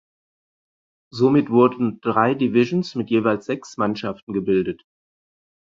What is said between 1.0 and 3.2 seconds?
Somit wurden drei Divisions mit